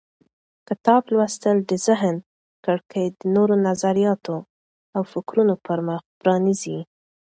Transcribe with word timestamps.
کتاب 0.67 1.01
لوستل 1.13 1.57
د 1.69 1.71
ذهن 1.87 2.15
کړکۍ 2.65 3.05
د 3.19 3.21
نوو 3.35 3.53
نظریاتو 3.67 4.37
او 4.95 5.01
فکرونو 5.11 5.55
پر 5.65 5.79
مخ 5.87 6.01
پرانیزي. 6.19 6.79